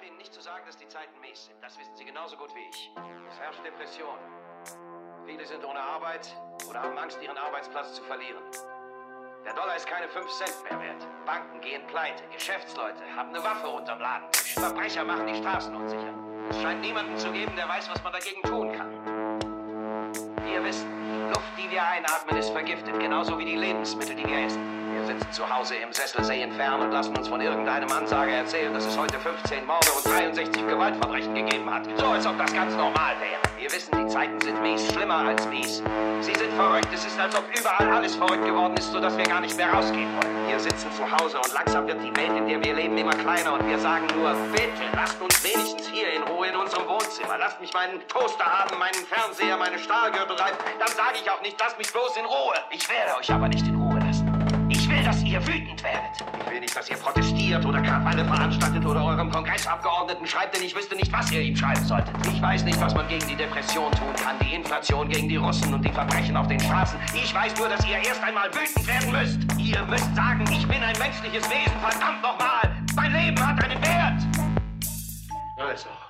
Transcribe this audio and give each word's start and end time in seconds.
brauche 0.00 0.08
Ihnen 0.08 0.16
nicht 0.16 0.32
zu 0.32 0.40
sagen, 0.40 0.64
dass 0.66 0.76
die 0.76 0.88
Zeiten 0.88 1.20
mies 1.20 1.46
sind. 1.46 1.56
Das 1.62 1.78
wissen 1.78 1.94
Sie 1.94 2.04
genauso 2.04 2.36
gut 2.36 2.54
wie 2.54 2.68
ich. 2.70 2.90
Es 3.30 3.38
herrscht 3.38 3.64
Depression. 3.64 4.16
Viele 5.26 5.44
sind 5.44 5.64
ohne 5.64 5.80
Arbeit 5.80 6.34
oder 6.68 6.82
haben 6.82 6.96
Angst, 6.96 7.18
ihren 7.22 7.36
Arbeitsplatz 7.36 7.94
zu 7.94 8.02
verlieren. 8.04 8.42
Der 9.44 9.52
Dollar 9.54 9.76
ist 9.76 9.86
keine 9.86 10.08
5 10.08 10.26
Cent 10.30 10.56
mehr 10.64 10.80
wert. 10.80 11.06
Banken 11.26 11.60
gehen 11.60 11.86
pleite. 11.86 12.22
Geschäftsleute 12.32 13.02
haben 13.14 13.28
eine 13.30 13.44
Waffe 13.44 13.68
unterm 13.68 14.00
Laden. 14.00 14.26
Verbrecher 14.32 15.04
machen 15.04 15.26
die 15.26 15.36
Straßen 15.36 15.74
unsicher. 15.74 16.14
Es 16.48 16.60
scheint 16.62 16.80
niemanden 16.80 17.16
zu 17.18 17.30
geben, 17.30 17.54
der 17.56 17.68
weiß, 17.68 17.90
was 17.90 18.02
man 18.02 18.12
dagegen 18.12 18.42
tun 18.42 18.72
kann. 18.72 18.90
Wir 20.44 20.64
wissen, 20.64 21.28
Luft, 21.28 21.52
die 21.58 21.70
wir 21.70 21.86
einatmen, 21.86 22.38
ist 22.38 22.50
vergiftet, 22.50 22.98
genauso 22.98 23.38
wie 23.38 23.44
die 23.44 23.56
Lebensmittel, 23.56 24.16
die 24.16 24.26
wir 24.26 24.46
essen. 24.46 24.79
Wir 25.00 25.14
sitzen 25.14 25.32
zu 25.32 25.48
Hause 25.48 25.76
im 25.76 25.90
Sessel, 25.94 26.22
sehen 26.22 26.52
fern 26.52 26.82
und 26.82 26.90
lassen 26.90 27.16
uns 27.16 27.26
von 27.26 27.40
irgendeinem 27.40 27.90
Ansager 27.90 28.32
erzählen, 28.32 28.74
dass 28.74 28.84
es 28.84 28.98
heute 28.98 29.18
15 29.18 29.64
Morde 29.64 29.90
und 29.96 30.04
63 30.04 30.66
Gewaltverbrechen 30.66 31.34
gegeben 31.34 31.72
hat. 31.72 31.84
So, 31.96 32.06
als 32.06 32.26
ob 32.26 32.36
das 32.36 32.52
ganz 32.52 32.74
normal 32.74 33.14
wäre. 33.18 33.40
Wir 33.56 33.72
wissen, 33.72 33.96
die 33.96 34.06
Zeiten 34.12 34.38
sind 34.42 34.60
mies, 34.60 34.92
schlimmer 34.92 35.16
als 35.16 35.46
mies. 35.48 35.82
Sie 36.20 36.34
sind 36.34 36.52
verrückt. 36.52 36.88
Es 36.92 37.06
ist, 37.06 37.18
als 37.18 37.34
ob 37.34 37.44
überall 37.58 37.90
alles 37.90 38.14
verrückt 38.14 38.44
geworden 38.44 38.76
ist, 38.76 38.92
sodass 38.92 39.16
wir 39.16 39.24
gar 39.24 39.40
nicht 39.40 39.56
mehr 39.56 39.72
rausgehen 39.72 40.08
wollen. 40.16 40.48
Wir 40.48 40.60
sitzen 40.60 40.92
zu 40.92 41.10
Hause 41.10 41.38
und 41.38 41.52
langsam 41.54 41.86
wird 41.86 42.02
die 42.02 42.14
Welt, 42.16 42.36
in 42.36 42.46
der 42.46 42.62
wir 42.62 42.74
leben, 42.74 42.98
immer 42.98 43.16
kleiner 43.16 43.54
und 43.54 43.66
wir 43.66 43.78
sagen 43.78 44.06
nur, 44.14 44.34
bitte, 44.52 44.84
lasst 44.94 45.18
uns 45.18 45.42
wenigstens 45.42 45.88
hier 45.88 46.12
in 46.12 46.22
Ruhe 46.24 46.48
in 46.48 46.56
unserem 46.56 46.86
Wohnzimmer. 46.86 47.38
Lasst 47.38 47.58
mich 47.58 47.72
meinen 47.72 48.06
Toaster 48.06 48.44
haben, 48.44 48.78
meinen 48.78 49.06
Fernseher, 49.08 49.56
meine 49.56 49.78
Stahlgürtel 49.78 50.36
rein. 50.36 50.52
Dann 50.78 50.88
sage 50.88 51.16
ich 51.22 51.30
auch 51.30 51.40
nicht, 51.40 51.58
lasst 51.58 51.78
mich 51.78 51.90
bloß 51.90 52.18
in 52.18 52.26
Ruhe. 52.26 52.54
Ich 52.70 52.86
werde 52.90 53.16
euch 53.18 53.32
aber 53.32 53.48
nicht 53.48 53.66
in 53.66 53.76
Ruhe 53.76 53.79
ihr 55.30 55.46
wütend 55.46 55.82
werdet. 55.84 56.24
Ich 56.40 56.50
will 56.50 56.60
nicht, 56.60 56.76
dass 56.76 56.90
ihr 56.90 56.96
protestiert 56.96 57.64
oder 57.64 57.80
Krawalle 57.80 58.24
veranstaltet 58.24 58.84
oder 58.84 59.04
eurem 59.04 59.30
Kongressabgeordneten 59.30 60.26
schreibt, 60.26 60.56
denn 60.56 60.64
ich 60.64 60.74
wüsste 60.74 60.96
nicht, 60.96 61.12
was 61.12 61.30
ihr 61.30 61.40
ihm 61.40 61.56
schreiben 61.56 61.84
solltet. 61.84 62.14
Ich 62.26 62.42
weiß 62.42 62.64
nicht, 62.64 62.80
was 62.80 62.94
man 62.94 63.06
gegen 63.06 63.26
die 63.28 63.36
Depression 63.36 63.92
tun 63.92 64.12
kann, 64.22 64.36
die 64.40 64.54
Inflation 64.54 65.08
gegen 65.08 65.28
die 65.28 65.36
Russen 65.36 65.72
und 65.72 65.84
die 65.84 65.92
Verbrechen 65.92 66.36
auf 66.36 66.48
den 66.48 66.58
Straßen. 66.58 66.98
Ich 67.14 67.32
weiß 67.32 67.56
nur, 67.58 67.68
dass 67.68 67.86
ihr 67.86 67.98
erst 67.98 68.22
einmal 68.24 68.48
wütend 68.52 68.86
werden 68.86 69.12
müsst. 69.12 69.38
Ihr 69.58 69.82
müsst 69.84 70.14
sagen, 70.16 70.44
ich 70.50 70.66
bin 70.66 70.82
ein 70.82 70.98
menschliches 70.98 71.48
Wesen, 71.48 71.78
verdammt 71.80 72.22
nochmal. 72.22 72.76
Mein 72.96 73.12
Leben 73.12 73.46
hat 73.46 73.62
einen 73.62 73.80
Wert. 73.82 74.22
Also. 75.56 76.09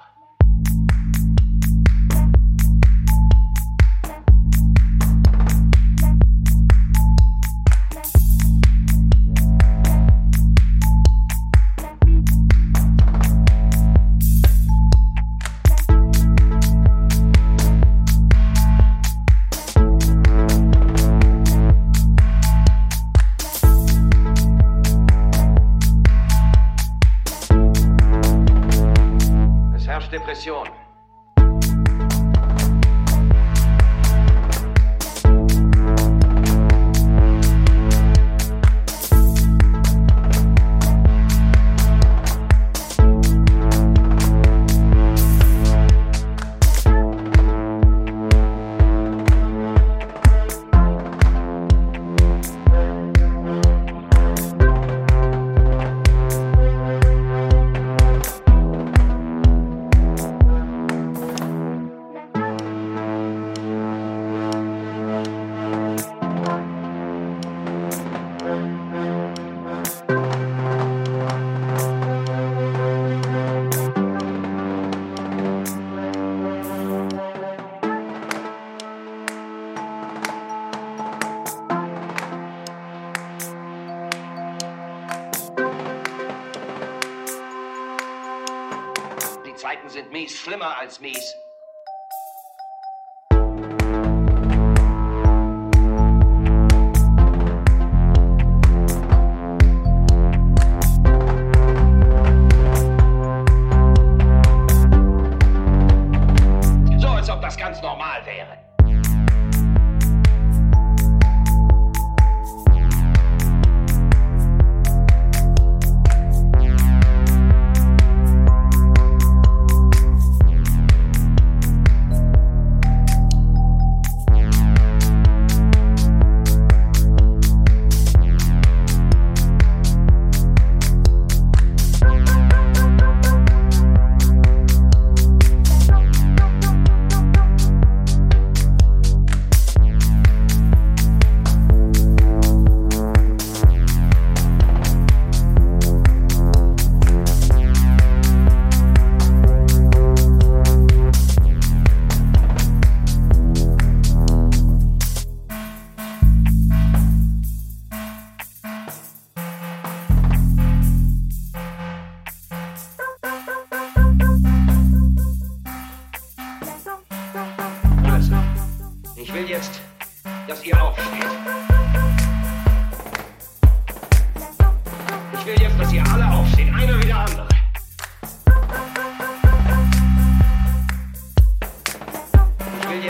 Schlimmer 90.51 90.77
als 90.81 90.99
mies. 90.99 91.40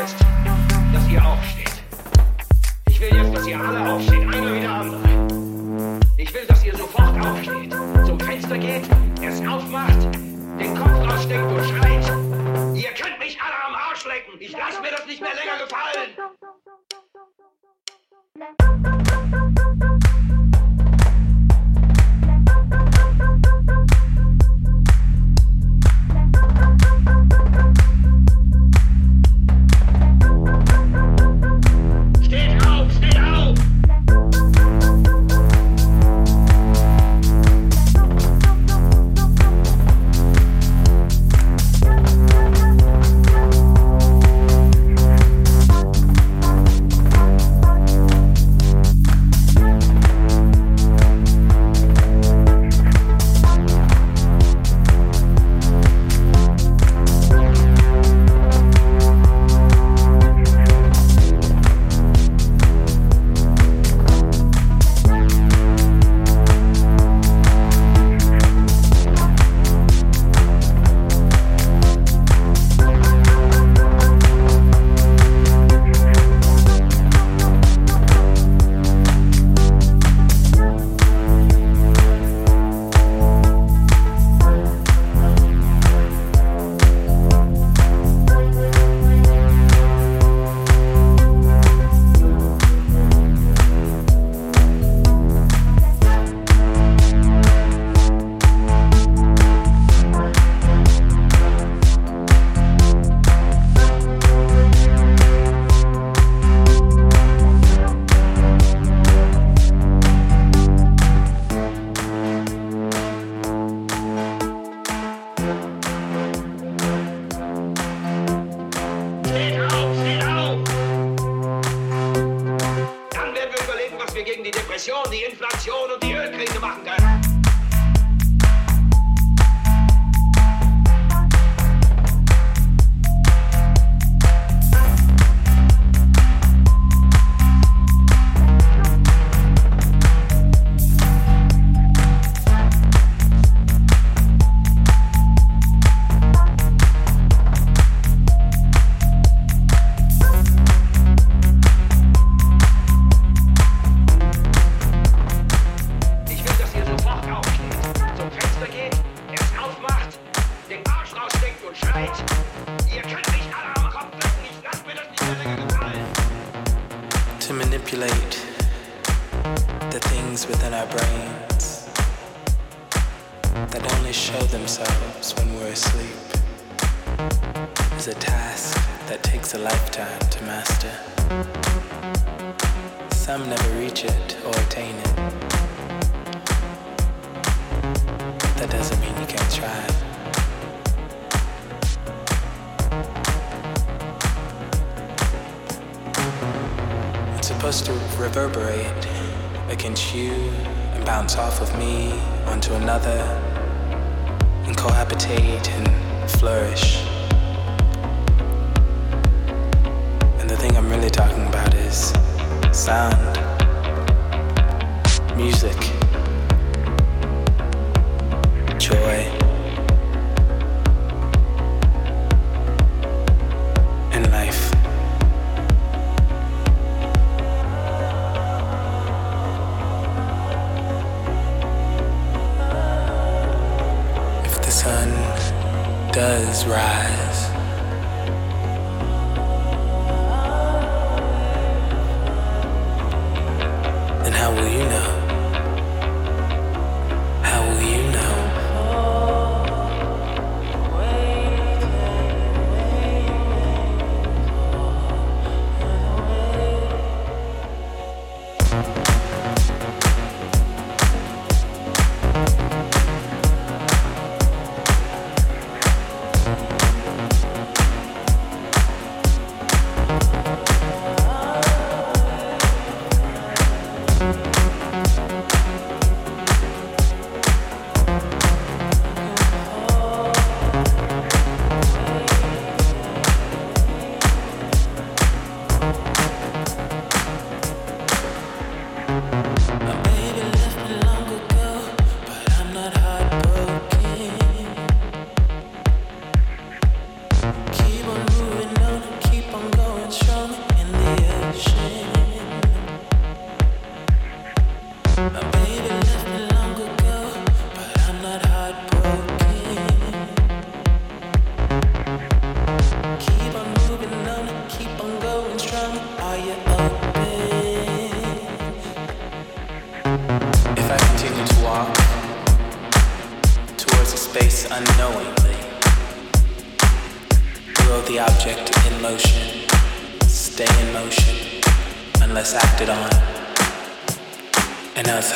Jetzt, 0.01 0.17
dass 0.95 1.09
ihr 1.09 1.23
aufsteht. 1.23 1.83
Ich 2.89 3.01
will 3.01 3.15
jetzt, 3.15 3.37
dass 3.37 3.47
ihr 3.47 3.61
alle 3.61 3.93
aufsteht, 3.93 4.23
einer 4.35 4.55
wie 4.55 4.61
der 4.61 4.71
andere. 4.71 5.01
Ich 6.17 6.33
will, 6.33 6.47
dass 6.49 6.65
ihr 6.65 6.75
sofort 6.75 7.21
aufsteht, 7.21 7.75
zum 8.07 8.19
Fenster 8.19 8.57
geht, 8.57 8.89
es 9.23 9.47
aufmacht, 9.47 10.03
den 10.59 10.75
Kopf 10.75 10.91
raussteckt 10.91 11.45
und 11.45 11.65
schreit. 11.67 12.07
Ihr 12.75 12.93
könnt 12.95 13.19
mich 13.19 13.39
alle 13.43 13.65
am 13.69 13.75
Arsch 13.75 14.07
lecken. 14.07 14.41
Ich 14.41 14.53
lasse 14.53 14.81
mir 14.81 14.91
das 14.91 15.07
nicht 15.07 15.21
mehr 15.21 15.35
länger 15.35 15.59
gefallen. 15.65 16.31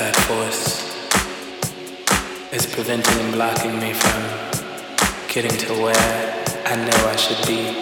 That 0.04 0.16
force 0.28 0.84
is 2.52 2.66
preventing 2.74 3.18
and 3.20 3.32
blocking 3.32 3.78
me 3.80 3.94
from 3.94 4.22
getting 5.28 5.56
to 5.64 5.72
where 5.82 6.44
I 6.66 6.76
know 6.76 7.08
I 7.08 7.16
should 7.16 7.46
be. 7.46 7.73